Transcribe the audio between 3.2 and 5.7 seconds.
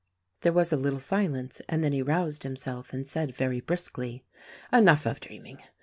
very briskly, "Enough of dreaming!